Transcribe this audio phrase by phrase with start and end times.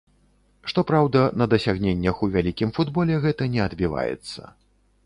[0.71, 4.41] Што праўда, на дасягненнях у вялікім футболе гэта не адбіваецца.